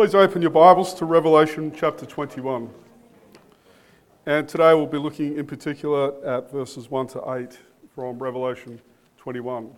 [0.00, 2.70] Please open your Bibles to Revelation chapter 21.
[4.24, 7.58] And today we'll be looking in particular at verses 1 to 8
[7.94, 8.80] from Revelation
[9.18, 9.70] 21.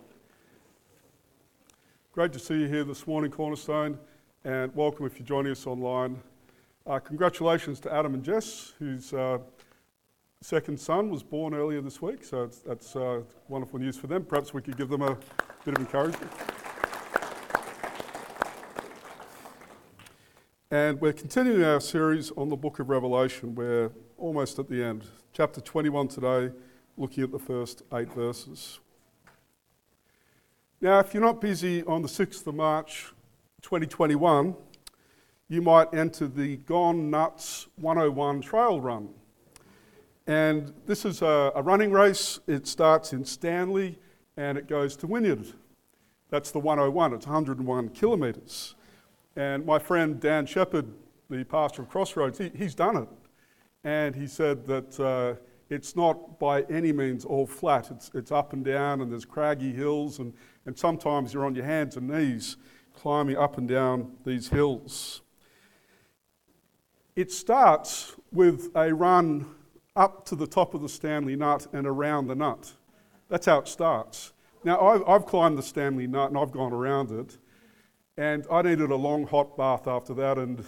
[2.13, 3.99] Great to see you here this morning, Cornerstone,
[4.45, 6.17] and welcome if you're joining us online.
[6.87, 9.39] Uh, congratulations to Adam and Jess, whose uh,
[10.39, 14.23] second son was born earlier this week, so that's uh, wonderful news for them.
[14.23, 15.17] Perhaps we could give them a
[15.65, 16.31] bit of encouragement.
[20.73, 23.53] And we're continuing our series on the book of Revelation.
[23.53, 25.03] We're almost at the end.
[25.31, 26.51] Chapter 21 today,
[26.97, 28.79] looking at the first eight verses.
[30.81, 33.13] Now, if you're not busy on the 6th of March
[33.61, 34.55] 2021,
[35.47, 39.09] you might enter the Gone Nuts 101 trail run.
[40.25, 42.39] And this is a, a running race.
[42.47, 43.99] It starts in Stanley
[44.37, 45.53] and it goes to Wynyard.
[46.31, 48.73] That's the 101, it's 101 kilometres.
[49.35, 50.87] And my friend Dan Shepherd,
[51.29, 53.07] the pastor of Crossroads, he, he's done it.
[53.83, 55.35] And he said that uh,
[55.69, 57.89] it's not by any means all flat.
[57.89, 60.33] It's, it's up and down, and there's craggy hills, and,
[60.65, 62.57] and sometimes you're on your hands and knees
[62.93, 65.21] climbing up and down these hills.
[67.15, 69.47] It starts with a run
[69.95, 72.71] up to the top of the Stanley Nut and around the nut.
[73.29, 74.33] That's how it starts.
[74.63, 77.37] Now, I've, I've climbed the Stanley Nut and I've gone around it.
[78.17, 80.63] And I needed a long hot bath after that and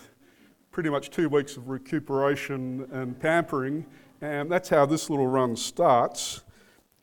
[0.72, 3.86] pretty much two weeks of recuperation and pampering.
[4.22, 6.44] And that's how this little run starts.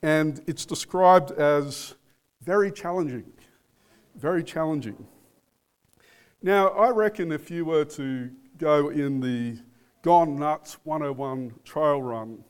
[0.03, 1.95] And it's described as
[2.43, 3.33] very challenging.
[4.17, 5.07] Very challenging.
[6.43, 9.59] Now, I reckon if you were to go in the
[10.03, 12.45] Gone Nuts 101 trail run,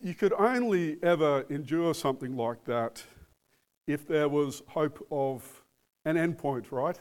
[0.00, 3.02] you could only ever endure something like that
[3.86, 5.62] if there was hope of
[6.06, 6.98] an endpoint, right?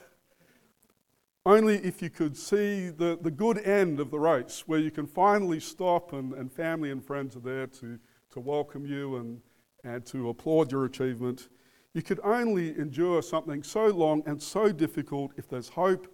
[1.46, 5.06] Only if you could see the, the good end of the race, where you can
[5.06, 8.00] finally stop and, and family and friends are there to,
[8.32, 9.42] to welcome you and,
[9.84, 11.50] and to applaud your achievement.
[11.94, 16.08] You could only endure something so long and so difficult if there's hope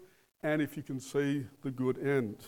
[0.44, 2.44] and if you can see the good end.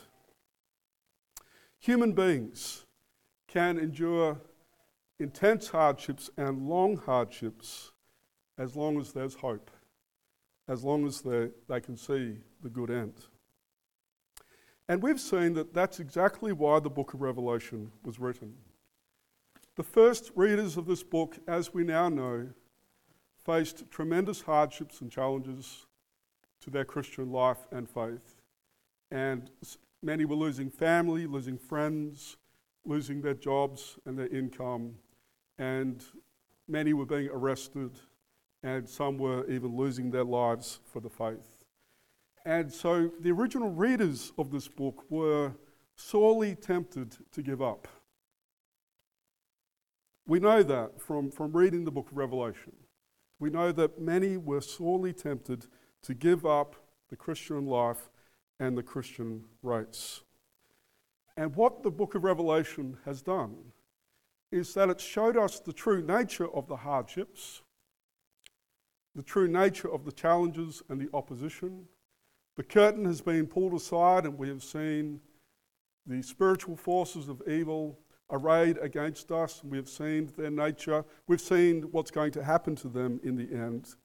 [1.79, 2.85] Human beings
[3.47, 4.41] can endure
[5.19, 7.93] intense hardships and long hardships
[8.57, 9.71] as long as there's hope
[10.67, 13.13] as long as they can see the good end.
[14.87, 18.53] And we've seen that that's exactly why the book of Revelation was written.
[19.75, 22.49] The first readers of this book, as we now know,
[23.43, 25.85] faced tremendous hardships and challenges
[26.61, 28.41] to their Christian life and faith.
[29.11, 29.49] And
[30.01, 32.37] many were losing family, losing friends,
[32.85, 34.95] losing their jobs and their income,
[35.57, 36.03] and
[36.67, 37.91] many were being arrested
[38.63, 41.65] and some were even losing their lives for the faith.
[42.45, 45.53] And so the original readers of this book were
[45.95, 47.87] sorely tempted to give up.
[50.25, 52.73] We know that from, from reading the book of Revelation.
[53.39, 55.67] We know that many were sorely tempted
[56.03, 56.75] to give up
[57.09, 58.09] the Christian life
[58.59, 60.21] and the Christian race.
[61.35, 63.55] And what the book of Revelation has done
[64.51, 67.61] is that it showed us the true nature of the hardships
[69.15, 71.85] the true nature of the challenges and the opposition.
[72.55, 75.19] The curtain has been pulled aside, and we have seen
[76.05, 77.99] the spiritual forces of evil
[78.31, 79.63] arrayed against us.
[79.63, 81.05] We have seen their nature.
[81.27, 83.95] We've seen what's going to happen to them in the end.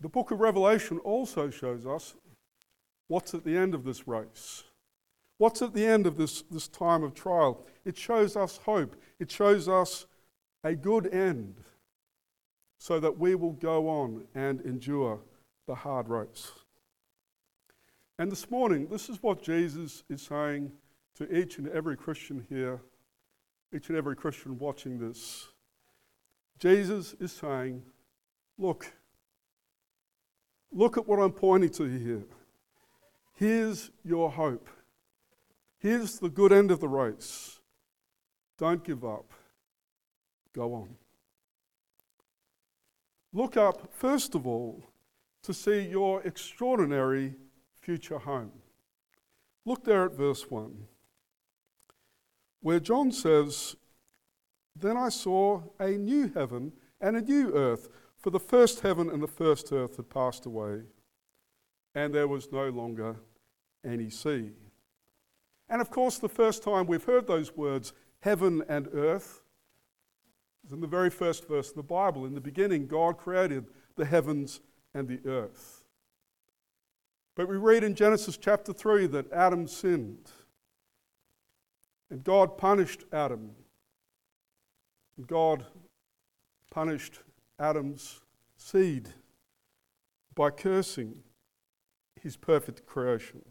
[0.00, 2.14] The book of Revelation also shows us
[3.08, 4.64] what's at the end of this race.
[5.38, 7.66] What's at the end of this, this time of trial?
[7.84, 8.96] It shows us hope.
[9.18, 10.06] It shows us
[10.62, 11.56] a good end
[12.78, 15.20] so that we will go on and endure
[15.66, 16.52] the hard race.
[18.18, 20.72] And this morning, this is what Jesus is saying
[21.16, 22.80] to each and every Christian here,
[23.74, 25.48] each and every Christian watching this.
[26.58, 27.82] Jesus is saying,
[28.56, 28.92] Look,
[30.70, 32.22] look at what I'm pointing to here.
[33.34, 34.68] Here's your hope.
[35.78, 37.58] Here's the good end of the race.
[38.58, 39.32] Don't give up.
[40.54, 40.96] Go on.
[43.36, 44.80] Look up, first of all,
[45.42, 47.34] to see your extraordinary
[47.80, 48.52] future home.
[49.64, 50.86] Look there at verse 1,
[52.60, 53.74] where John says,
[54.76, 59.20] Then I saw a new heaven and a new earth, for the first heaven and
[59.20, 60.82] the first earth had passed away,
[61.92, 63.16] and there was no longer
[63.84, 64.52] any sea.
[65.68, 69.42] And of course, the first time we've heard those words, heaven and earth,
[70.72, 72.24] in the very first verse of the Bible.
[72.24, 73.66] In the beginning, God created
[73.96, 74.60] the heavens
[74.94, 75.84] and the earth.
[77.36, 80.30] But we read in Genesis chapter 3 that Adam sinned.
[82.10, 83.50] And God punished Adam.
[85.16, 85.64] And God
[86.70, 87.20] punished
[87.58, 88.20] Adam's
[88.56, 89.08] seed
[90.34, 91.22] by cursing
[92.20, 93.42] his perfect creation.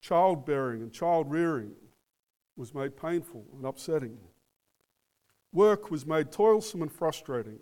[0.00, 1.72] Childbearing and child rearing
[2.56, 4.18] was made painful and upsetting.
[5.52, 7.60] Work was made toilsome and frustrating.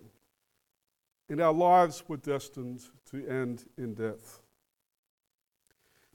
[1.29, 4.41] And our lives were destined to end in death.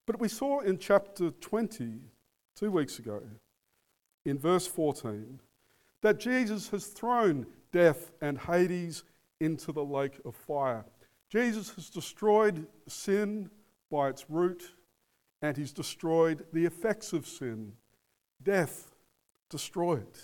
[0.05, 1.99] But we saw in chapter 20,
[2.55, 3.21] two weeks ago,
[4.25, 5.39] in verse 14,
[6.01, 9.03] that Jesus has thrown death and Hades
[9.39, 10.85] into the lake of fire.
[11.29, 13.49] Jesus has destroyed sin
[13.89, 14.75] by its root,
[15.41, 17.73] and he's destroyed the effects of sin.
[18.41, 18.91] Death
[19.49, 20.17] destroyed.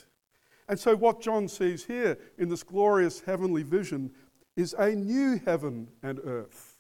[0.67, 4.11] And so, what John sees here in this glorious heavenly vision
[4.55, 6.77] is a new heaven and earth.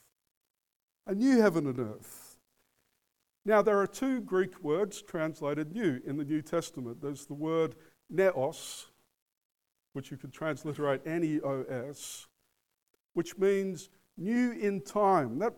[1.05, 2.37] A new heaven and earth.
[3.45, 7.01] Now, there are two Greek words translated new in the New Testament.
[7.01, 7.75] There's the word
[8.13, 8.87] neos,
[9.93, 12.27] which you could transliterate N E O S,
[13.13, 15.39] which means new in time.
[15.39, 15.53] That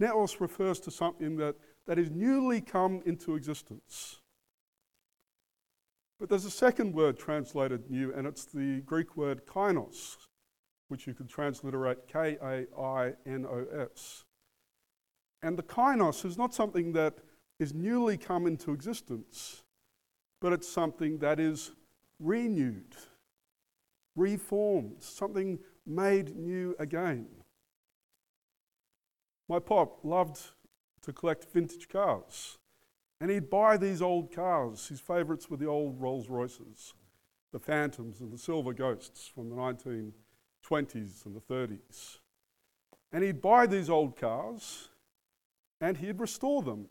[0.00, 1.54] neos refers to something that,
[1.86, 4.18] that is newly come into existence.
[6.18, 10.16] But there's a second word translated new, and it's the Greek word kainos,
[10.88, 14.24] which you could transliterate K A I N O S.
[15.42, 17.18] And the kainos is not something that
[17.60, 19.62] is newly come into existence,
[20.40, 21.72] but it's something that is
[22.18, 22.96] renewed,
[24.16, 27.26] reformed, something made new again.
[29.48, 30.40] My pop loved
[31.02, 32.57] to collect vintage cars,
[33.20, 34.88] and he'd buy these old cars.
[34.88, 36.94] His favourites were the old Rolls Royces,
[37.52, 42.18] the Phantoms, and the Silver Ghosts from the 1920s and the 30s.
[43.12, 44.88] And he'd buy these old cars
[45.80, 46.86] and he'd restore them.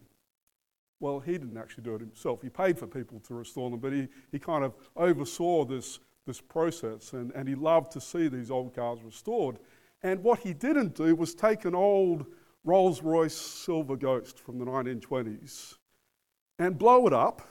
[0.99, 2.41] Well, he didn't actually do it himself.
[2.41, 6.41] He paid for people to restore them, but he, he kind of oversaw this, this
[6.41, 9.59] process and, and he loved to see these old cars restored.
[10.03, 12.25] And what he didn't do was take an old
[12.63, 15.75] Rolls Royce Silver Ghost from the 1920s
[16.59, 17.41] and blow it up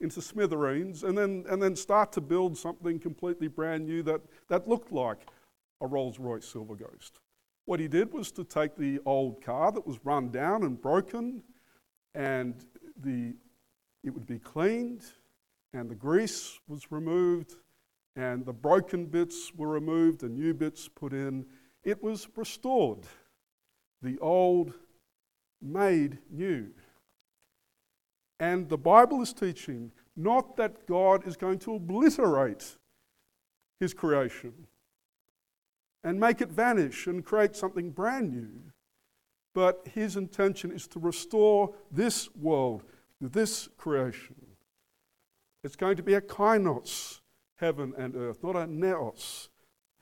[0.00, 4.68] into smithereens and then, and then start to build something completely brand new that, that
[4.68, 5.26] looked like
[5.80, 7.20] a Rolls Royce Silver Ghost.
[7.64, 11.42] What he did was to take the old car that was run down and broken
[12.14, 12.54] and
[13.02, 13.34] the,
[14.04, 15.04] it would be cleaned
[15.72, 17.54] and the grease was removed
[18.16, 21.44] and the broken bits were removed and new bits put in.
[21.84, 23.06] It was restored.
[24.02, 24.72] The old
[25.60, 26.70] made new.
[28.40, 32.76] And the Bible is teaching not that God is going to obliterate
[33.80, 34.52] his creation
[36.04, 38.72] and make it vanish and create something brand new,
[39.54, 42.84] but his intention is to restore this world,
[43.20, 44.36] this creation.
[45.64, 47.20] It's going to be a kainos,
[47.56, 49.48] heaven and earth, not a neos,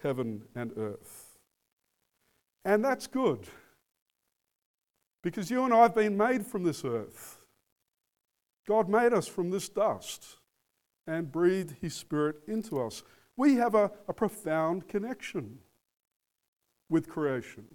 [0.02, 1.38] heaven and earth.
[2.64, 3.46] And that's good.
[5.22, 7.35] Because you and I have been made from this earth.
[8.66, 10.36] God made us from this dust
[11.06, 13.02] and breathed His Spirit into us.
[13.36, 15.58] We have a, a profound connection
[16.88, 17.66] with creation.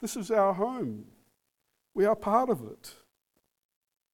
[0.00, 1.04] This is our home.
[1.94, 2.94] We are part of it.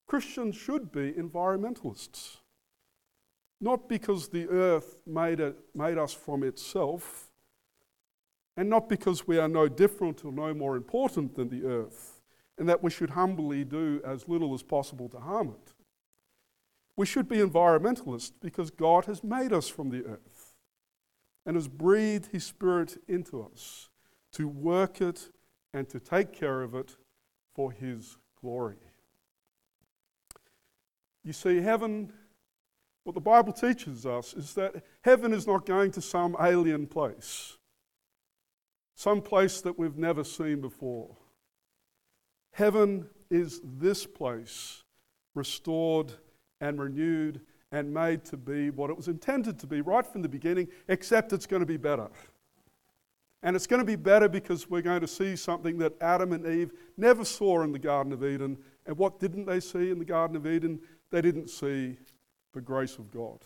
[0.07, 2.39] Christians should be environmentalists.
[3.61, 7.31] Not because the earth made, it, made us from itself,
[8.57, 12.21] and not because we are no different or no more important than the earth,
[12.59, 15.73] and that we should humbly do as little as possible to harm it.
[16.99, 20.57] We should be environmentalists because God has made us from the earth
[21.47, 23.88] and has breathed His Spirit into us
[24.33, 25.31] to work it
[25.73, 26.97] and to take care of it
[27.55, 28.81] for His glory.
[31.23, 32.12] You see, heaven,
[33.05, 37.59] what the Bible teaches us is that heaven is not going to some alien place,
[38.97, 41.17] some place that we've never seen before.
[42.50, 44.83] Heaven is this place,
[45.37, 46.14] restored
[46.61, 47.41] and renewed
[47.73, 51.33] and made to be what it was intended to be right from the beginning, except
[51.33, 52.09] it's going to be better.
[53.43, 56.45] And it's going to be better because we're going to see something that Adam and
[56.47, 58.59] Eve never saw in the Garden of Eden.
[58.87, 60.81] And what didn't they see in the Garden of Eden?
[61.11, 61.99] They didn't see
[62.53, 63.38] the grace of God.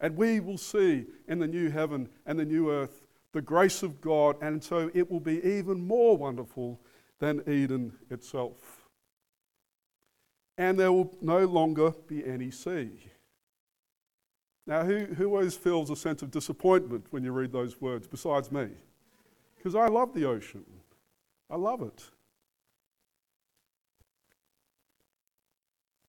[0.00, 3.02] And we will see in the new heaven and the new earth
[3.32, 6.80] the grace of God, and so it will be even more wonderful
[7.20, 8.79] than Eden itself
[10.60, 12.90] and there will no longer be any sea.
[14.66, 18.52] Now, who, who always feels a sense of disappointment when you read those words besides
[18.52, 18.68] me?
[19.56, 20.66] Because I love the ocean.
[21.48, 22.04] I love it.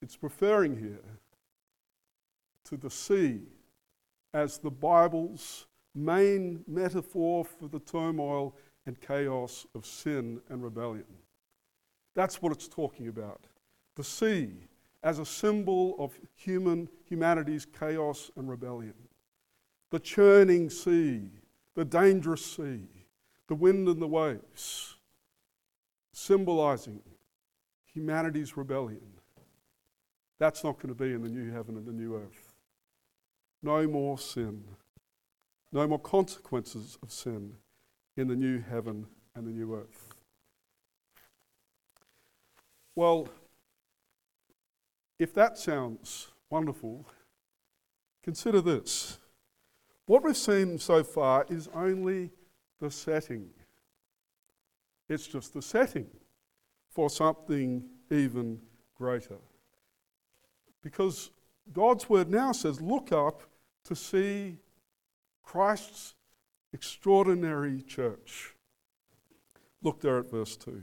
[0.02, 1.20] it's referring here
[2.66, 3.40] to the sea
[4.34, 8.56] as the Bible's main metaphor for the turmoil
[8.86, 11.06] and chaos of sin and rebellion.
[12.16, 13.46] That's what it's talking about.
[14.02, 14.50] The sea
[15.04, 18.96] as a symbol of human humanity's chaos and rebellion.
[19.92, 21.30] The churning sea,
[21.76, 22.88] the dangerous sea,
[23.48, 24.96] the wind and the waves,
[26.14, 27.04] symbolizing
[27.94, 29.06] humanity's rebellion.
[30.40, 32.56] That's not going to be in the new heaven and the new earth.
[33.62, 34.64] No more sin.
[35.72, 37.54] No more consequences of sin
[38.18, 39.06] in the new heaven
[39.36, 40.16] and the new earth.
[42.96, 43.30] Well,
[45.22, 47.06] if that sounds wonderful,
[48.24, 49.20] consider this.
[50.08, 52.32] What we've seen so far is only
[52.80, 53.52] the setting.
[55.08, 56.08] It's just the setting
[56.90, 58.60] for something even
[58.96, 59.38] greater.
[60.82, 61.30] Because
[61.72, 63.44] God's word now says, look up
[63.84, 64.58] to see
[65.44, 66.16] Christ's
[66.74, 68.56] extraordinary church.
[69.84, 70.82] Look there at verse 2.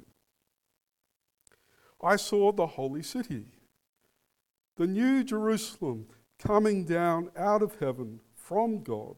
[2.01, 3.47] I saw the holy city,
[4.79, 6.07] the new Jerusalem,
[6.39, 9.17] coming down out of heaven from God,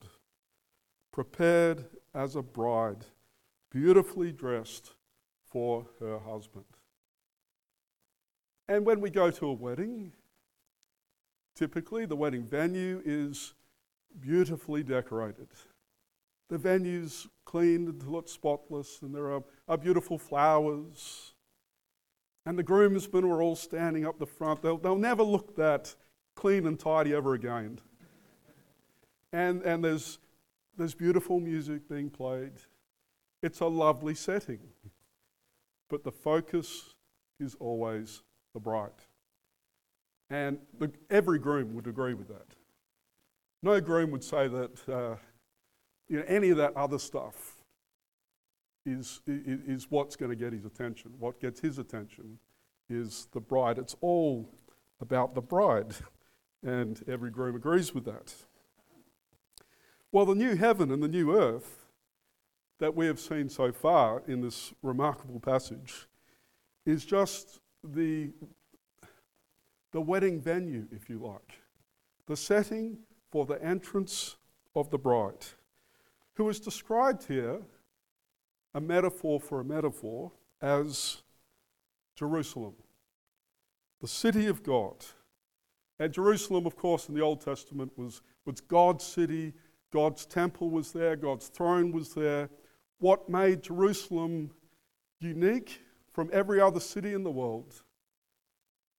[1.13, 3.05] prepared as a bride,
[3.71, 4.95] beautifully dressed
[5.49, 6.65] for her husband.
[8.69, 10.13] And when we go to a wedding,
[11.61, 13.53] Typically, the wedding venue is
[14.19, 15.49] beautifully decorated.
[16.49, 21.30] The venue's cleaned until it's spotless, and there are, are beautiful flowers.
[22.47, 24.63] And the groomsmen are all standing up the front.
[24.63, 25.95] They'll, they'll never look that
[26.35, 27.81] clean and tidy ever again.
[29.33, 30.19] And, and there's,
[30.77, 32.53] there's beautiful music being played.
[33.43, 34.61] It's a lovely setting.
[35.89, 36.95] But the focus
[37.39, 38.23] is always
[38.55, 38.91] the bride.
[40.31, 42.47] And the, every groom would agree with that.
[43.63, 45.17] No groom would say that uh,
[46.09, 47.60] you know, any of that other stuff
[48.87, 51.13] is, is, what's going to get his attention.
[51.19, 52.39] What gets his attention
[52.89, 53.79] is the bride.
[53.79, 54.49] It's all
[55.01, 55.95] about the bride,
[56.63, 58.35] and every groom agrees with that.
[60.13, 61.87] Well, the new heaven and the new earth
[62.79, 66.07] that we have seen so far in this remarkable passage
[66.87, 68.31] is just the
[69.93, 71.61] the wedding venue, if you like,
[72.27, 72.99] the setting
[73.31, 74.37] for the entrance
[74.75, 75.47] of the bride,
[76.35, 77.61] who is described here,
[78.75, 81.23] a metaphor for a metaphor, as
[82.17, 82.75] Jerusalem,
[84.01, 85.05] the city of God.
[85.99, 89.55] And Jerusalem, of course, in the Old Testament was, was God's city.
[89.93, 92.49] God's temple was there, God's throne was there.
[92.99, 94.53] What made Jerusalem
[95.19, 95.81] unique
[96.13, 97.83] from every other city in the world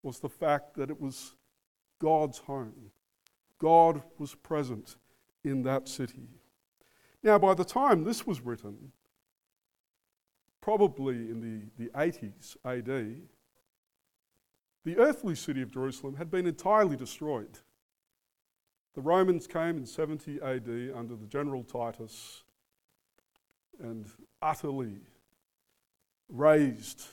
[0.03, 1.35] was the fact that it was
[1.99, 2.91] God's home.
[3.59, 4.95] God was present
[5.43, 6.27] in that city.
[7.23, 8.91] Now, by the time this was written,
[10.61, 11.41] probably in
[11.77, 13.21] the, the 80s AD,
[14.85, 17.59] the earthly city of Jerusalem had been entirely destroyed.
[18.95, 22.43] The Romans came in 70 AD under the general Titus
[23.79, 24.05] and
[24.41, 24.97] utterly
[26.29, 27.03] razed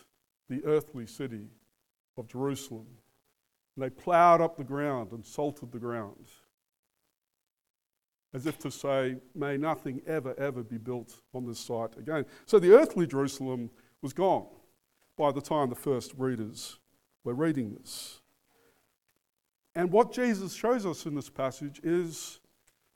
[0.49, 1.49] the earthly city
[2.17, 2.87] of Jerusalem.
[3.77, 6.27] And they ploughed up the ground and salted the ground,
[8.35, 12.27] as if to say, May nothing ever, ever be built on this site again.
[12.47, 13.71] So the earthly Jerusalem
[14.03, 14.47] was gone
[15.17, 16.79] by the time the first readers
[17.25, 18.21] were reading this.
[19.75, 22.41] And what Jesus shows us in this passage is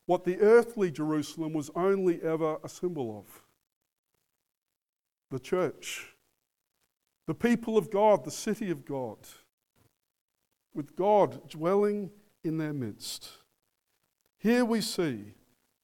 [0.07, 3.43] what the earthly Jerusalem was only ever a symbol of
[5.31, 6.13] the church
[7.27, 9.17] the people of God, the city of God,
[10.75, 12.11] with God dwelling
[12.43, 13.31] in their midst.
[14.43, 15.35] Here we see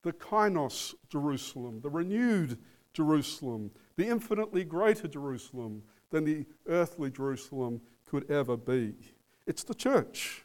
[0.03, 2.59] the kainos Jerusalem, the renewed
[2.93, 8.95] Jerusalem, the infinitely greater Jerusalem than the earthly Jerusalem could ever be.
[9.47, 10.45] It's the church.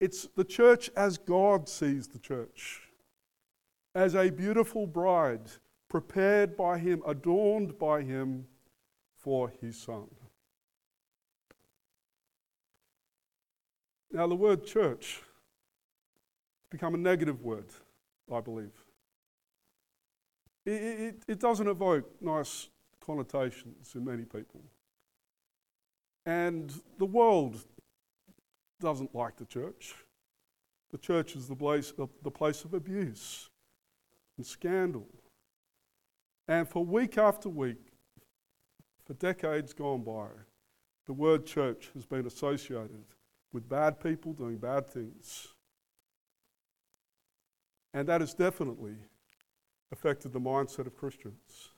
[0.00, 2.82] It's the church as God sees the church,
[3.94, 5.48] as a beautiful bride
[5.88, 8.46] prepared by Him, adorned by Him
[9.16, 10.08] for his son.
[14.12, 15.22] Now, the word church
[16.70, 17.66] become a negative word,
[18.32, 18.72] I believe.
[20.64, 22.68] It, it, it doesn't evoke nice
[23.04, 24.62] connotations in many people.
[26.26, 27.64] And the world
[28.80, 29.94] doesn't like the church.
[30.90, 33.48] The church is the place, the place of abuse
[34.36, 35.06] and scandal.
[36.48, 37.92] And for week after week,
[39.04, 40.28] for decades gone by,
[41.06, 43.04] the word church has been associated
[43.52, 45.48] with bad people doing bad things.
[47.92, 48.94] And that has definitely
[49.92, 51.70] affected the mindset of Christians.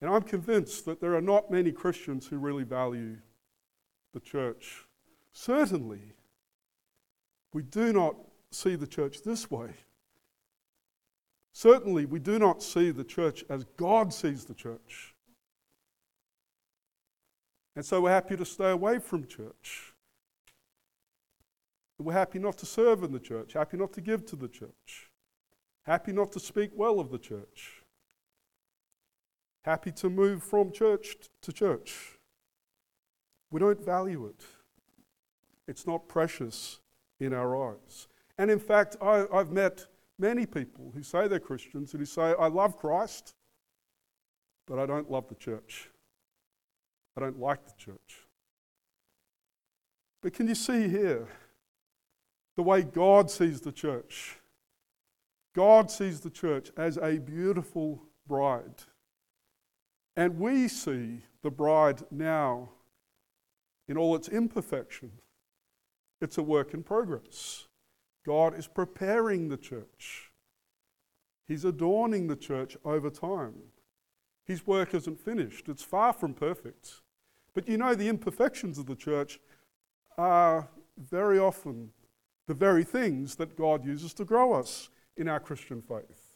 [0.00, 3.16] And I'm convinced that there are not many Christians who really value
[4.12, 4.86] the church.
[5.32, 6.14] Certainly,
[7.52, 8.16] we do not
[8.50, 9.70] see the church this way.
[11.52, 15.14] Certainly, we do not see the church as God sees the church.
[17.76, 19.89] And so we're happy to stay away from church.
[22.00, 25.10] We're happy not to serve in the church, happy not to give to the church,
[25.82, 27.82] happy not to speak well of the church,
[29.64, 32.18] happy to move from church to church.
[33.50, 34.44] We don't value it,
[35.68, 36.80] it's not precious
[37.18, 38.08] in our eyes.
[38.38, 39.84] And in fact, I, have met
[40.18, 43.34] many people who say they're Christians and who say, I love Christ,
[44.66, 45.90] but I don't love the church.
[47.14, 48.26] I don't like the church.
[50.22, 51.28] But can you see here
[52.60, 54.36] the way God sees the church?
[55.56, 58.82] God sees the church as a beautiful bride.
[60.14, 62.68] And we see the bride now
[63.88, 65.10] in all its imperfection.
[66.20, 67.66] It's a work in progress.
[68.26, 70.30] God is preparing the church,
[71.48, 73.54] He's adorning the church over time.
[74.44, 77.00] His work isn't finished, it's far from perfect.
[77.54, 79.40] But you know, the imperfections of the church
[80.18, 81.92] are very often
[82.50, 86.34] the very things that God uses to grow us in our Christian faith.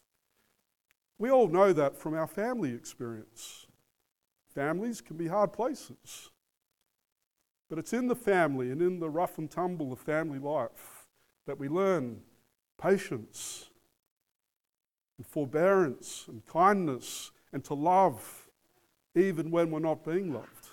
[1.19, 3.67] We all know that from our family experience.
[4.55, 6.31] Families can be hard places.
[7.69, 11.09] But it's in the family and in the rough and tumble of family life
[11.49, 12.21] that we learn
[12.81, 13.71] patience
[15.19, 18.49] and forbearance and kindness and to love
[19.17, 20.69] even when we're not being loved.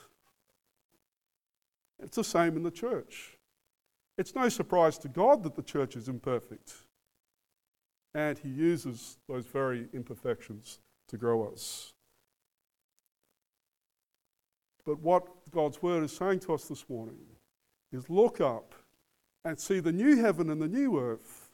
[2.00, 3.40] It's the same in the church.
[4.18, 6.74] It's no surprise to God that the church is imperfect.
[8.14, 11.94] And He uses those very imperfections to grow us.
[14.86, 17.20] But what God's Word is saying to us this morning
[17.92, 18.74] is look up
[19.46, 21.50] and see the new heaven and the new earth,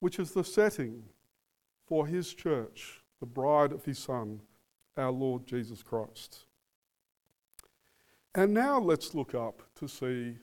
[0.00, 1.04] which is the setting
[1.86, 4.40] for His church, the bride of His Son,
[4.96, 6.46] our Lord Jesus Christ.
[8.34, 10.36] And now let's look up to see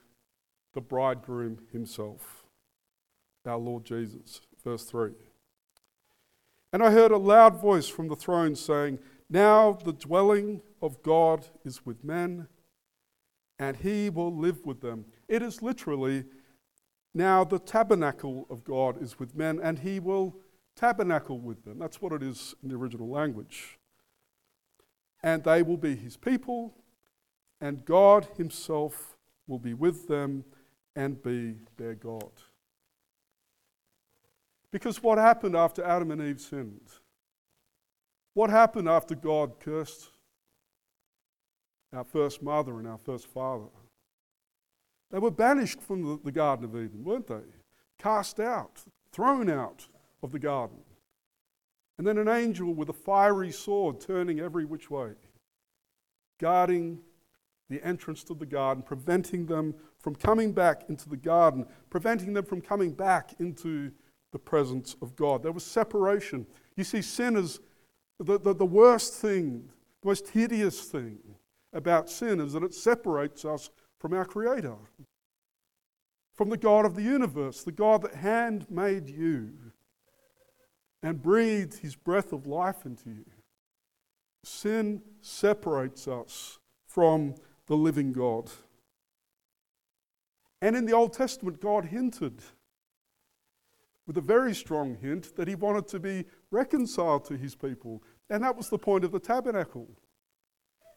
[0.74, 2.46] the bridegroom himself,
[3.46, 4.42] our Lord Jesus.
[4.64, 5.12] Verse 3.
[6.74, 11.48] And I heard a loud voice from the throne saying, Now the dwelling of God
[11.66, 12.48] is with men,
[13.60, 15.06] and he will live with them.
[15.28, 16.26] It is literally,
[17.14, 20.36] Now the tabernacle of God is with men, and he will
[20.76, 21.80] tabernacle with them.
[21.80, 23.78] That's what it is in the original language.
[25.22, 26.74] And they will be his people,
[27.62, 29.16] and God Himself
[29.48, 30.44] will be with them
[30.96, 32.32] and be their God.
[34.72, 36.90] Because what happened after Adam and Eve sinned?
[38.34, 40.10] What happened after God cursed
[41.94, 43.68] our first mother and our first father?
[45.12, 47.42] They were banished from the, Garden of Eden, weren't they?
[48.00, 49.88] Cast out, thrown out
[50.24, 50.78] of the garden.
[51.98, 55.12] And then an angel with a fiery sword turning every which way,
[56.40, 57.00] guarding
[57.70, 62.46] the entrance to the garden, preventing them from coming back into the garden, preventing them
[62.46, 63.92] from coming back into
[64.32, 65.44] the presence of God.
[65.44, 66.46] There was separation.
[66.76, 67.60] You see, sin is
[68.20, 69.70] the, the, the worst thing,
[70.02, 71.20] the most hideous thing
[71.74, 74.76] about sin is that it separates us from our Creator,
[76.34, 79.52] from the God of the universe, the God that hand made you
[81.04, 83.26] and breathed His breath of life into you.
[84.44, 87.36] Sin separates us from
[87.68, 88.50] the living God.
[90.62, 92.42] And in the Old Testament, God hinted
[94.06, 98.04] with a very strong hint that he wanted to be reconciled to his people.
[98.30, 99.88] And that was the point of the tabernacle.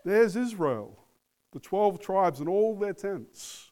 [0.04, 0.98] There's Israel,
[1.52, 3.70] the 12 tribes and all their tents.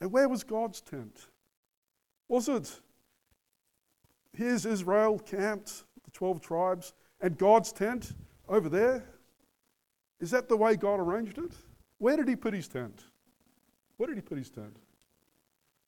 [0.00, 1.28] And where was God's tent?
[2.28, 2.80] Was it
[4.34, 8.14] here's Israel camped, the 12 tribes, and God's tent
[8.48, 9.04] over there?
[10.20, 11.52] Is that the way God arranged it?
[11.98, 13.02] Where did he put his tent?
[14.02, 14.76] Where did he put his tent?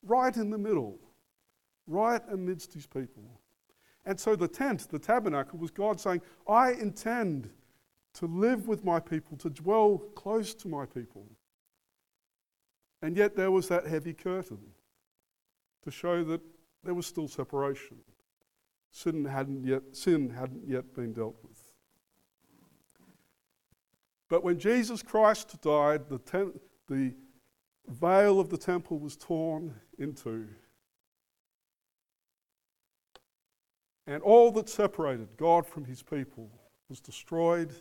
[0.07, 1.01] Right in the middle,
[1.89, 3.25] right amidst his people.
[4.07, 7.51] And so the tent, the tabernacle, was God saying, I intend
[8.13, 11.27] to live with my people, to dwell close to my people.
[13.03, 14.61] And yet there was that heavy curtain
[15.83, 16.41] to show that
[16.85, 17.97] there was still separation.
[18.93, 21.65] Sin hadn't yet, sin hadn't yet been dealt with.
[24.29, 27.13] But when Jesus Christ died, the, ten- the
[27.89, 30.47] veil of the temple was torn in two.
[34.07, 36.51] And all that separated God from his people
[36.89, 37.73] was destroyed,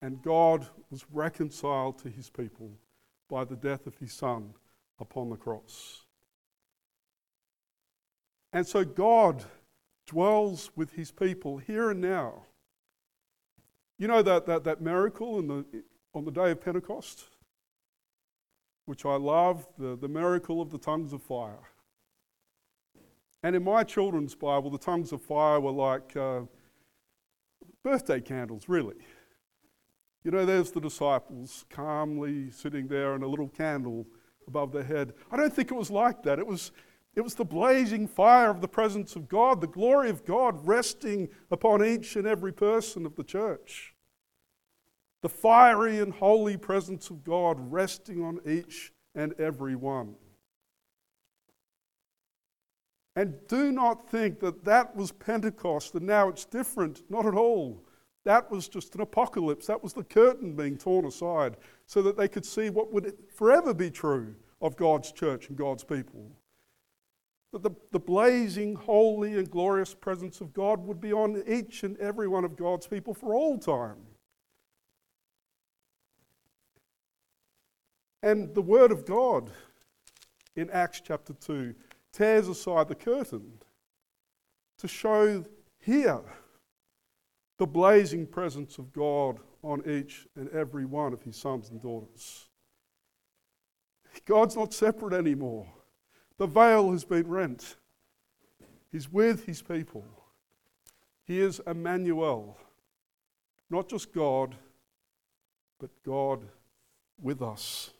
[0.00, 2.70] and God was reconciled to his people
[3.28, 4.54] by the death of his Son
[4.98, 6.04] upon the cross.
[8.52, 9.44] And so God
[10.06, 12.42] dwells with his people here and now.
[13.98, 15.64] You know that, that, that miracle the,
[16.12, 17.24] on the day of Pentecost?
[18.86, 21.70] Which I love, the, the miracle of the tongues of fire.
[23.42, 26.42] And in my children's Bible, the tongues of fire were like uh,
[27.82, 28.96] birthday candles, really.
[30.24, 34.06] You know, there's the disciples calmly sitting there and a little candle
[34.46, 35.14] above their head.
[35.30, 36.38] I don't think it was like that.
[36.38, 36.70] It was,
[37.16, 41.28] it was the blazing fire of the presence of God, the glory of God resting
[41.50, 43.94] upon each and every person of the church.
[45.22, 50.14] The fiery and holy presence of God resting on each and every one.
[53.14, 57.02] And do not think that that was Pentecost and now it's different.
[57.10, 57.84] Not at all.
[58.24, 59.66] That was just an apocalypse.
[59.66, 61.56] That was the curtain being torn aside
[61.86, 65.84] so that they could see what would forever be true of God's church and God's
[65.84, 66.30] people.
[67.52, 71.98] That the, the blazing, holy, and glorious presence of God would be on each and
[71.98, 73.98] every one of God's people for all time.
[78.22, 79.50] And the Word of God
[80.54, 81.74] in Acts chapter 2
[82.12, 83.58] tears aside the curtain
[84.78, 85.44] to show
[85.78, 86.20] here
[87.58, 92.48] the blazing presence of God on each and every one of his sons and daughters.
[94.24, 95.66] God's not separate anymore.
[96.38, 97.76] The veil has been rent.
[98.90, 100.04] He's with his people.
[101.24, 102.58] He is Emmanuel,
[103.70, 104.54] not just God,
[105.80, 106.40] but God
[107.20, 107.90] with us.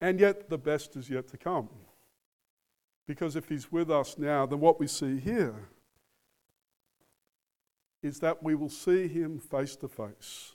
[0.00, 1.68] And yet, the best is yet to come.
[3.06, 5.68] Because if He's with us now, then what we see here
[8.02, 10.54] is that we will see Him face to face.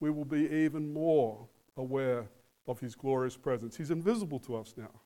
[0.00, 2.28] We will be even more aware
[2.66, 3.76] of His glorious presence.
[3.76, 5.00] He's invisible to us now,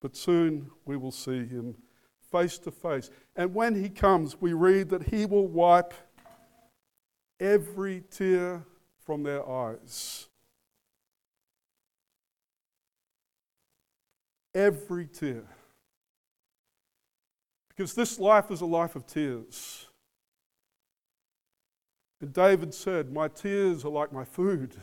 [0.00, 1.76] but soon we will see Him
[2.30, 3.10] face to face.
[3.36, 5.94] And when He comes, we read that He will wipe
[7.40, 8.64] every tear
[9.04, 10.28] from their eyes.
[14.54, 15.44] Every tear.
[17.68, 19.86] Because this life is a life of tears.
[22.20, 24.76] And David said, My tears are like my food.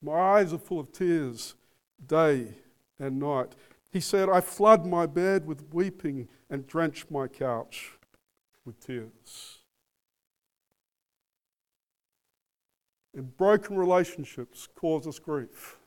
[0.00, 1.54] My eyes are full of tears
[2.06, 2.54] day
[2.98, 3.54] and night.
[3.92, 7.92] He said, I flood my bed with weeping and drench my couch
[8.64, 9.58] with tears.
[13.14, 15.79] And broken relationships cause us grief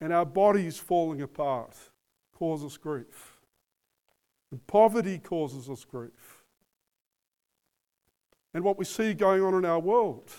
[0.00, 1.76] and our bodies falling apart
[2.34, 3.38] cause us grief.
[4.50, 6.44] And poverty causes us grief.
[8.52, 10.30] And what we see going on in our world.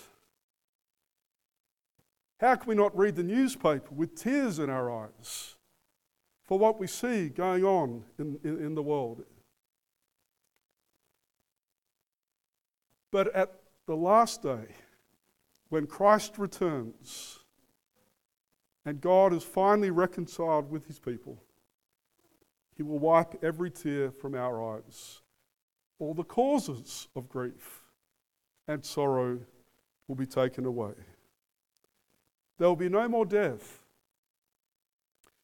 [2.40, 5.54] How can we not read the newspaper with tears in our eyes
[6.44, 9.24] for what we see going on in, in, in the world?
[13.10, 13.54] But at
[13.86, 14.66] the last day,
[15.68, 17.38] when Christ returns,
[18.86, 21.42] and God is finally reconciled with his people,
[22.76, 25.20] he will wipe every tear from our eyes.
[25.98, 27.82] All the causes of grief
[28.68, 29.40] and sorrow
[30.06, 30.92] will be taken away.
[32.58, 33.80] There will be no more death.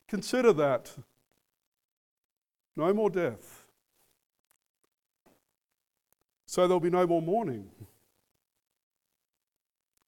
[0.07, 0.93] Consider that.
[2.77, 3.67] No more death.
[6.47, 7.71] So there'll be no more mourning.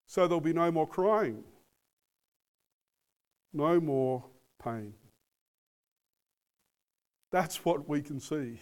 [0.07, 1.43] So there'll be no more crying
[3.55, 4.25] no more
[4.63, 4.95] pain.
[7.31, 8.61] That's what we can see.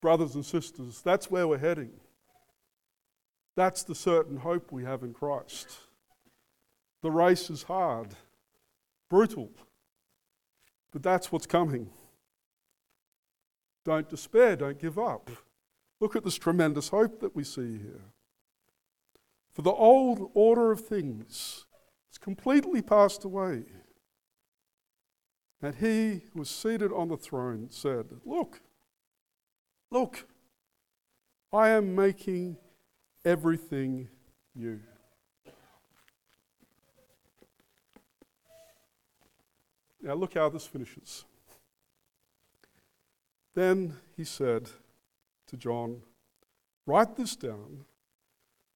[0.00, 1.92] Brothers and sisters, that's where we're heading.
[3.56, 5.68] That's the certain hope we have in Christ.
[7.02, 8.08] The race is hard,
[9.08, 9.50] brutal,
[10.92, 11.90] but that's what's coming.
[13.84, 15.30] Don't despair, don't give up.
[16.00, 18.02] Look at this tremendous hope that we see here.
[19.52, 21.66] For the old order of things
[22.10, 23.62] it's completely passed away.
[25.62, 28.60] And he who was seated on the throne said, Look,
[29.92, 30.26] look,
[31.52, 32.56] I am making
[33.24, 34.08] everything
[34.56, 34.80] new.
[40.02, 41.24] Now, look how this finishes.
[43.54, 44.68] Then he said
[45.46, 46.02] to John,
[46.86, 47.84] Write this down,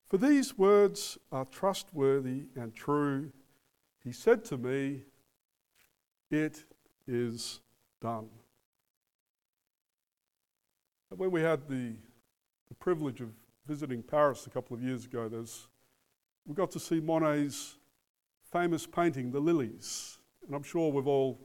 [0.09, 3.31] for these words are trustworthy and true.
[4.03, 5.01] He said to me,
[6.29, 6.63] It
[7.07, 7.61] is
[8.01, 8.29] done.
[11.09, 11.95] And When we had the,
[12.67, 13.29] the privilege of
[13.65, 15.67] visiting Paris a couple of years ago, there's,
[16.45, 17.77] we got to see Monet's
[18.51, 20.19] famous painting, The Lilies.
[20.45, 21.39] And I'm sure we've all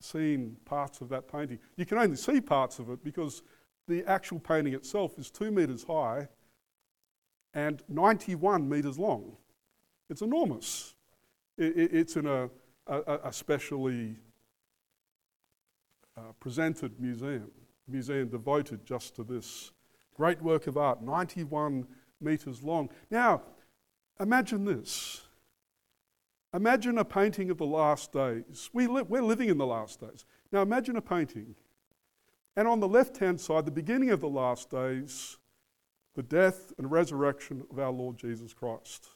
[0.00, 1.58] seen parts of that painting.
[1.76, 3.42] You can only see parts of it because
[3.88, 6.28] the actual painting itself is two metres high
[7.54, 9.36] and 91 metres long.
[10.10, 10.94] It's enormous.
[11.56, 12.50] It, it, it's in a,
[12.86, 14.16] a, specially
[16.16, 17.50] uh, presented museum,
[17.88, 19.70] museum devoted just to this
[20.14, 21.86] great work of art, 91
[22.20, 22.90] metres long.
[23.10, 23.42] Now,
[24.20, 25.22] imagine this
[26.54, 28.70] Imagine a painting of the last days.
[28.72, 30.24] We li- we're living in the last days.
[30.52, 31.56] Now imagine a painting.
[32.56, 35.36] And on the left hand side, the beginning of the last days,
[36.14, 39.08] the death and resurrection of our Lord Jesus Christ.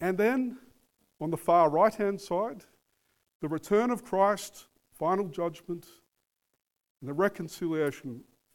[0.00, 0.58] And then
[1.20, 2.64] on the far right hand side,
[3.40, 4.66] the return of Christ,
[4.98, 5.86] final judgment,
[7.00, 8.10] and the reconciliation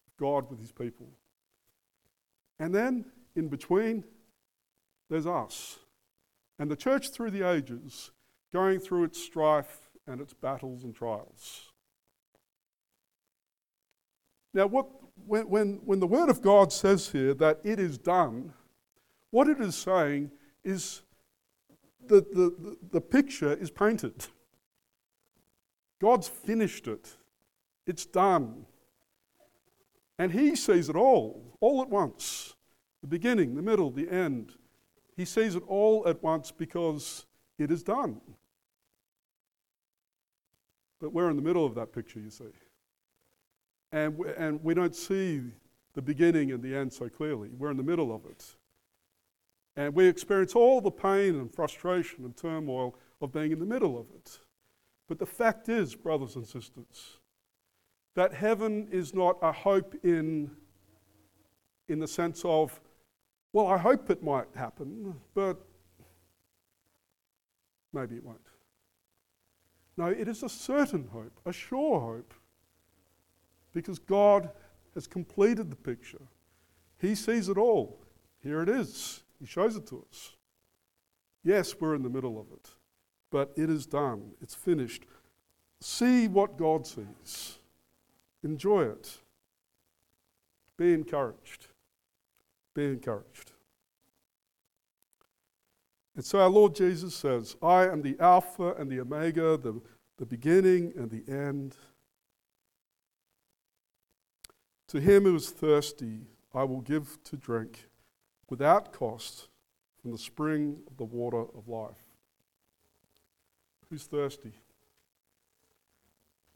[0.07, 1.09] of God with his people.
[2.59, 4.03] And then in between,
[5.09, 5.79] there's us.
[6.59, 8.11] And the church through the ages,
[8.51, 11.71] going through its strife and its battles and trials.
[14.53, 14.87] Now, what,
[15.25, 18.53] when, when, when the Word of God says here that it is done,
[19.31, 20.31] what it is saying
[20.63, 21.01] is
[22.07, 24.27] that the, the, the picture is painted.
[25.99, 27.15] God's finished it.
[27.85, 28.65] It's done.
[30.19, 32.55] And He sees it all, all at once
[33.01, 34.53] the beginning, the middle, the end.
[35.15, 37.25] He sees it all at once because
[37.57, 38.21] it is done.
[40.99, 42.45] But we're in the middle of that picture, you see.
[43.91, 45.41] And we, and we don't see
[45.93, 47.49] the beginning and the end so clearly.
[47.57, 48.55] We're in the middle of it.
[49.75, 53.97] And we experience all the pain and frustration and turmoil of being in the middle
[53.97, 54.39] of it.
[55.07, 57.19] But the fact is, brothers and sisters,
[58.15, 60.51] that heaven is not a hope in,
[61.87, 62.79] in the sense of
[63.53, 65.57] well, I hope it might happen, but
[67.93, 68.39] maybe it won't.
[69.95, 72.33] No, it is a certain hope, a sure hope,
[73.77, 74.49] because God
[74.95, 76.23] has completed the picture.
[76.99, 77.99] He sees it all.
[78.41, 79.21] Here it is.
[79.39, 80.35] He shows it to us.
[81.43, 82.71] Yes, we're in the middle of it,
[83.29, 84.31] but it is done.
[84.41, 85.03] It's finished.
[85.79, 87.59] See what God sees.
[88.43, 89.19] Enjoy it.
[90.75, 91.67] Be encouraged.
[92.73, 93.51] Be encouraged.
[96.15, 99.79] And so our Lord Jesus says, I am the Alpha and the Omega, the,
[100.17, 101.75] the beginning and the end.
[104.89, 106.21] To him who is thirsty,
[106.53, 107.89] I will give to drink
[108.49, 109.49] without cost
[110.01, 111.95] from the spring of the water of life.
[113.89, 114.53] Who's thirsty?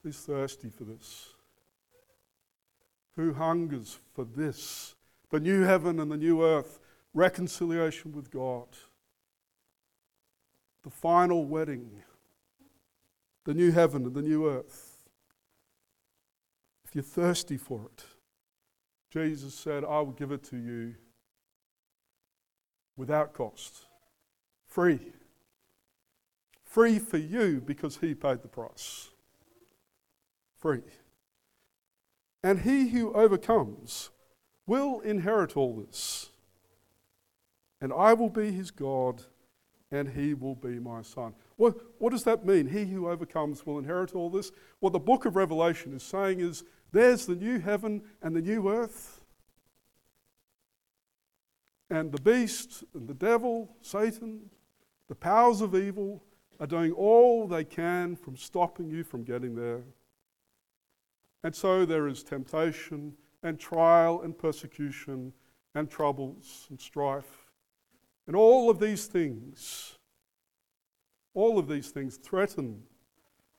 [0.04, 1.30] Who's thirsty for this?
[3.16, 4.96] Who hungers for this?
[5.32, 6.80] the new heaven and the new earth,
[7.14, 8.68] reconciliation with God,
[10.84, 12.04] the final wedding,
[13.46, 15.08] the new heaven and the new earth.
[16.86, 18.04] If you're thirsty for it,
[19.12, 20.96] Jesus said, I will give it to you
[22.96, 23.86] without cost,
[24.68, 25.00] free.
[26.64, 29.10] Free for you because he paid the price.
[30.60, 30.84] Free.
[32.42, 34.10] And he who overcomes
[34.66, 36.30] will inherit all this.
[37.82, 39.24] And I will be his God,
[39.92, 41.34] and he will be my son.
[41.58, 42.68] What, what does that mean?
[42.68, 44.52] He who overcomes will inherit all this?
[44.80, 48.70] What the book of Revelation is saying is there's the new heaven and the new
[48.70, 49.22] earth.
[51.90, 54.50] And the beast and the devil, Satan,
[55.10, 56.24] the powers of evil
[56.60, 59.84] are doing all they can from stopping you from getting there.
[61.44, 65.34] And so there is temptation and trial and persecution
[65.74, 67.50] and troubles and strife.
[68.28, 69.98] And all of these things,
[71.34, 72.84] all of these things threaten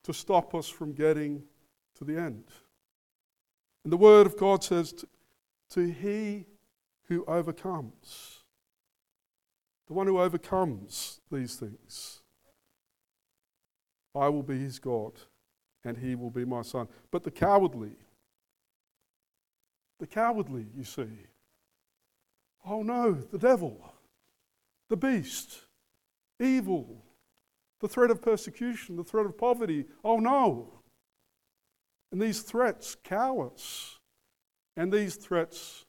[0.04, 1.42] to stop us from getting
[1.98, 2.44] to the end.
[3.84, 5.08] And the Word of God says, to,
[5.70, 6.46] to he
[7.04, 8.42] who overcomes,
[9.86, 12.20] the one who overcomes these things,
[14.14, 15.12] I will be his God
[15.84, 16.86] and he will be my son.
[17.10, 17.96] But the cowardly,
[19.98, 21.26] the cowardly, you see.
[22.64, 23.92] Oh no, the devil,
[24.88, 25.62] the beast,
[26.38, 27.04] evil,
[27.80, 29.86] the threat of persecution, the threat of poverty.
[30.04, 30.81] Oh no.
[32.12, 33.98] And these threats cow us.
[34.76, 35.84] And these threats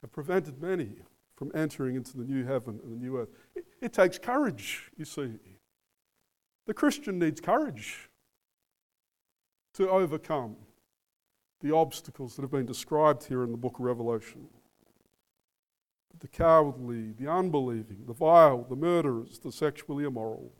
[0.00, 0.90] have prevented many
[1.36, 3.30] from entering into the new heaven and the new earth.
[3.54, 5.38] It, it takes courage, you see.
[6.66, 8.08] The Christian needs courage
[9.74, 10.56] to overcome
[11.60, 14.48] the obstacles that have been described here in the book of Revelation.
[16.18, 20.52] The cowardly, the unbelieving, the vile, the murderers, the sexually immoral,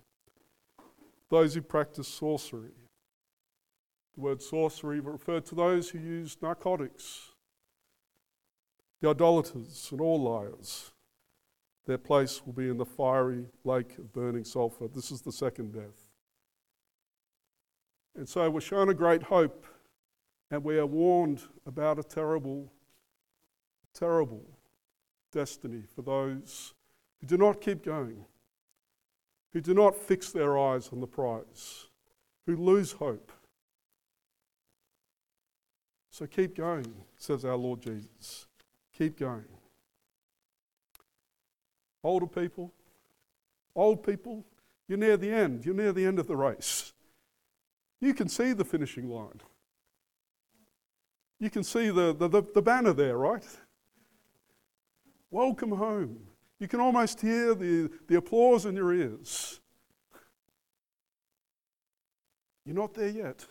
[1.31, 2.73] those who practice sorcery.
[4.15, 7.31] The word sorcery referred to those who use narcotics,
[9.01, 10.91] the idolaters and all liars.
[11.87, 14.89] Their place will be in the fiery lake of burning sulphur.
[14.89, 16.11] This is the second death.
[18.17, 19.65] And so we're shown a great hope,
[20.51, 22.73] and we are warned about a terrible,
[23.95, 24.45] terrible
[25.33, 26.75] destiny for those
[27.21, 28.25] who do not keep going,
[29.53, 31.87] who do not fix their eyes on the prize,
[32.47, 33.33] who lose hope.
[36.11, 38.47] So keep going, says our Lord Jesus.
[38.97, 39.45] Keep going.
[42.03, 42.73] Older people,
[43.75, 44.45] old people,
[44.89, 45.65] you're near the end.
[45.65, 46.93] You're near the end of the race.
[48.01, 49.41] You can see the finishing line.
[51.39, 53.45] You can see the, the, the, the banner there, right?
[55.31, 56.19] Welcome home.
[56.61, 59.61] You can almost hear the, the applause in your ears.
[62.67, 63.47] You're not there yet.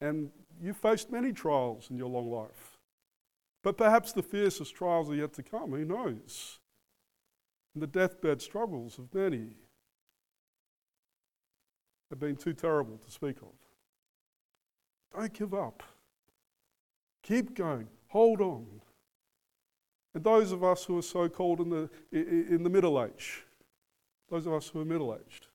[0.00, 2.78] And you've faced many trials in your long life.
[3.62, 5.70] But perhaps the fiercest trials are yet to come.
[5.70, 6.58] Who knows?
[7.74, 9.50] And the deathbed struggles of many
[12.10, 13.52] have been too terrible to speak of.
[15.14, 15.82] Don't give up.
[17.22, 17.88] Keep going.
[18.08, 18.81] Hold on.
[20.14, 23.44] And those of us who are so called in the, in the middle age,
[24.30, 25.46] those of us who are middle aged,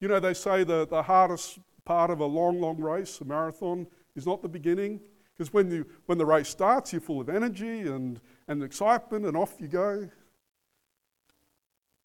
[0.00, 3.86] you know, they say the, the hardest part of a long, long race, a marathon,
[4.16, 5.00] is not the beginning.
[5.32, 9.36] Because when, you, when the race starts, you're full of energy and, and excitement, and
[9.36, 10.08] off you go.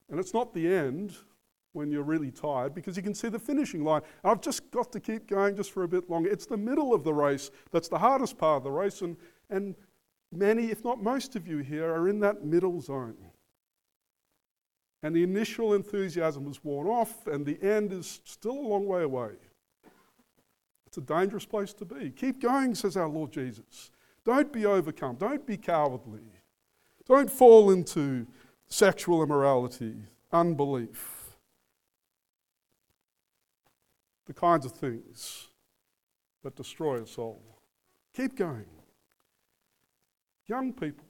[0.09, 1.15] And it's not the end
[1.73, 4.01] when you're really tired because you can see the finishing line.
[4.23, 6.29] I've just got to keep going just for a bit longer.
[6.29, 9.17] It's the middle of the race that's the hardest part of the race, and,
[9.49, 9.75] and
[10.31, 13.17] many, if not most of you here, are in that middle zone.
[15.03, 19.03] And the initial enthusiasm has worn off, and the end is still a long way
[19.03, 19.31] away.
[20.85, 22.09] It's a dangerous place to be.
[22.11, 23.91] Keep going, says our Lord Jesus.
[24.25, 25.15] Don't be overcome.
[25.15, 26.23] Don't be cowardly.
[27.05, 28.25] Don't fall into
[28.67, 29.95] sexual immorality,
[30.31, 31.17] unbelief
[34.27, 35.47] the kinds of things
[36.43, 37.41] that destroy a soul.
[38.13, 38.65] Keep going.
[40.47, 41.05] Young people,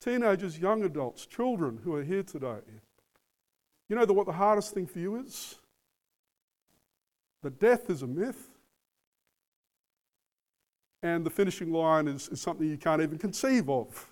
[0.00, 2.60] teenagers, young adults, children who are here today.
[3.88, 5.56] You know the, what the hardest thing for you is?
[7.42, 8.50] That death is a myth,
[11.02, 14.08] and the finishing line is, is something you can't even conceive of.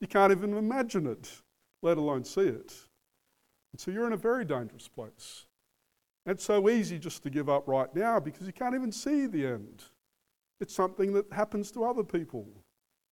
[0.00, 1.30] You can't even imagine it,
[1.82, 2.74] let alone see it.
[3.72, 5.46] And so you're in a very dangerous place.
[6.26, 9.46] It's so easy just to give up right now because you can't even see the
[9.46, 9.84] end.
[10.60, 12.46] It's something that happens to other people,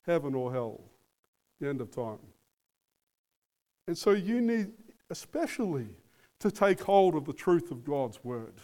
[0.07, 0.81] heaven or hell,
[1.61, 2.18] the end of time.
[3.87, 4.72] And so you need,
[5.11, 5.88] especially,
[6.40, 8.55] to take hold of the truth of God's word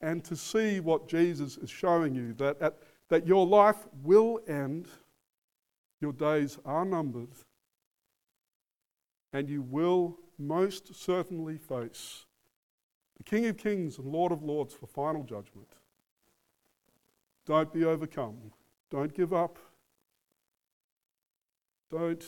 [0.00, 2.78] and to see what Jesus is showing you that, at,
[3.08, 4.86] that your life will end,
[6.00, 7.32] your days are numbered,
[9.32, 12.24] and you will most certainly face
[13.16, 15.74] the King of Kings and Lord of Lords for final judgment.
[17.48, 18.36] Don't be overcome.
[18.90, 19.58] Don't give up.
[21.90, 22.22] Don't,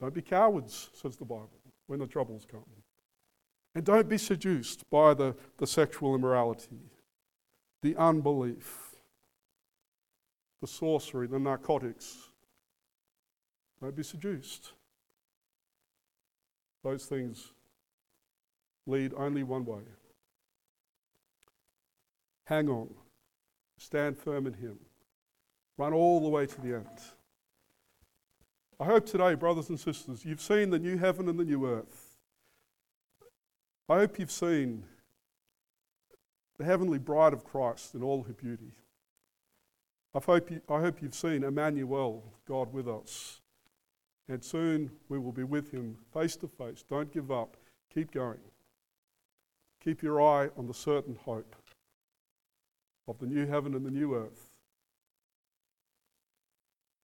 [0.00, 1.50] don't be cowards, says the Bible,
[1.88, 2.64] when the troubles come.
[3.74, 6.80] And don't be seduced by the, the sexual immorality,
[7.82, 8.94] the unbelief,
[10.62, 12.30] the sorcery, the narcotics.
[13.82, 14.72] Don't be seduced.
[16.82, 17.52] Those things
[18.86, 19.82] lead only one way.
[22.46, 22.88] Hang on.
[23.78, 24.78] Stand firm in Him.
[25.76, 27.00] Run all the way to the end.
[28.80, 32.16] I hope today, brothers and sisters, you've seen the new heaven and the new earth.
[33.88, 34.84] I hope you've seen
[36.58, 38.72] the heavenly bride of Christ in all her beauty.
[40.14, 43.40] I hope, you, I hope you've seen Emmanuel, God with us.
[44.28, 46.84] And soon we will be with him face to face.
[46.88, 47.56] Don't give up.
[47.94, 48.40] Keep going.
[49.84, 51.54] Keep your eye on the certain hope
[53.08, 54.50] of the new heaven and the new earth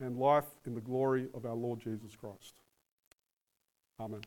[0.00, 2.54] and life in the glory of our Lord Jesus Christ.
[4.00, 4.22] Amen.